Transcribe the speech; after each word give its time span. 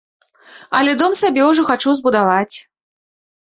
Але 0.79 0.95
дом 1.01 1.11
сабе 1.19 1.41
ўжо 1.49 1.67
хачу 1.69 1.95
збудаваць. 2.01 2.55